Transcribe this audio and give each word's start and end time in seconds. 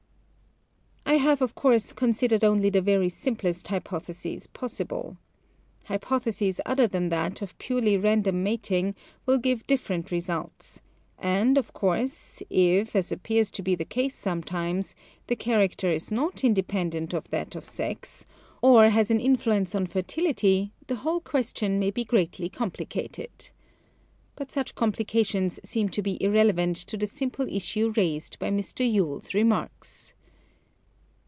I 1.03 1.15
have, 1.15 1.41
of 1.41 1.55
course, 1.55 1.91
considered 1.91 2.41
only 2.41 2.69
the 2.69 2.79
very 2.81 3.09
simplest 3.09 3.67
hypotheses 3.67 4.47
possible. 4.47 5.17
Hypotheses 5.83 6.61
other 6.65 6.87
that 6.87 7.09
that 7.09 7.41
of 7.41 7.57
purely 7.57 7.97
random 7.97 8.43
mating 8.43 8.95
will 9.25 9.37
give 9.37 9.67
different 9.67 10.09
results, 10.09 10.79
and, 11.19 11.57
of 11.57 11.73
course, 11.73 12.41
if, 12.49 12.95
as 12.95 13.11
appears 13.11 13.51
to 13.51 13.61
be 13.61 13.75
the 13.75 13.85
case 13.85 14.17
sometimes, 14.17 14.95
the 15.27 15.35
char 15.35 15.57
acter 15.59 15.93
is 15.93 16.11
not 16.11 16.45
independent 16.45 17.13
of 17.13 17.29
that 17.29 17.55
of 17.57 17.65
sex, 17.65 18.25
or 18.61 18.85
60 18.89 18.93
SCIENCE 18.93 18.95
[N. 18.95 18.95
S. 18.95 18.95
Vol. 18.95 18.95
XXVIII. 18.95 18.95
No. 18.95 18.95
706 18.95 18.95
has 18.95 19.11
an 19.11 19.19
influence 19.19 19.75
on 19.75 19.87
fertility, 19.87 20.73
the 20.87 21.01
whole 21.01 21.19
ques 21.19 21.53
tion 21.57 21.77
may 21.77 21.91
be 21.91 22.05
greatly 22.05 22.47
complicated. 22.47 23.49
But 24.37 24.49
such 24.49 24.75
complications 24.75 25.59
seem 25.65 25.89
to 25.89 26.01
be 26.01 26.23
irrelevant 26.23 26.77
to 26.77 26.95
the 26.95 27.07
simple 27.07 27.47
issue 27.49 27.91
raised 27.97 28.39
by 28.39 28.49
Mr. 28.49 28.89
Yule's 28.89 29.33
remarks. 29.33 30.13